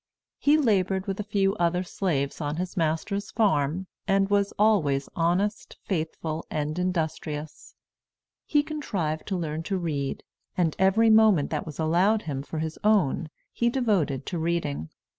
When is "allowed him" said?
11.77-12.41